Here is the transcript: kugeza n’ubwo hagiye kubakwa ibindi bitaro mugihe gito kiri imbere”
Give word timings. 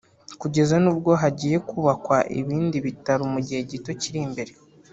kugeza 0.41 0.75
n’ubwo 0.83 1.11
hagiye 1.21 1.57
kubakwa 1.69 2.17
ibindi 2.39 2.77
bitaro 2.85 3.23
mugihe 3.33 3.61
gito 3.71 3.91
kiri 4.01 4.19
imbere” 4.27 4.53